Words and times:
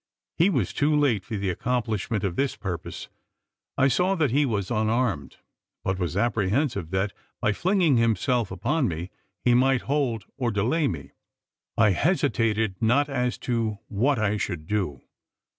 He 0.35 0.49
was 0.49 0.73
too 0.73 0.95
late 0.95 1.23
for 1.23 1.35
the 1.35 1.51
accomplishment 1.51 2.23
of 2.23 2.35
his 2.35 2.55
purpose. 2.55 3.07
I 3.77 3.87
saw 3.87 4.15
that 4.15 4.31
he 4.31 4.47
was 4.47 4.71
unarmed; 4.71 5.37
but 5.83 5.99
was 5.99 6.17
apprehensive 6.17 6.89
that 6.89 7.13
by 7.39 7.53
flinging 7.53 7.97
himself 7.97 8.49
upon 8.49 8.87
me, 8.87 9.11
he 9.45 9.53
might 9.53 9.81
hold 9.81 10.25
or 10.37 10.49
delay 10.49 10.87
me. 10.87 11.11
I 11.77 11.91
hesitated 11.91 12.77
not 12.81 13.09
as 13.09 13.37
to 13.45 13.77
what 13.89 14.17
I 14.17 14.37
should 14.37 14.65
do. 14.65 15.03